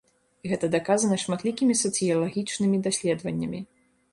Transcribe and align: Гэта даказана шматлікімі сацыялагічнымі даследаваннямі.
Гэта 0.51 0.69
даказана 0.75 1.19
шматлікімі 1.25 1.75
сацыялагічнымі 1.83 2.77
даследаваннямі. 2.89 3.63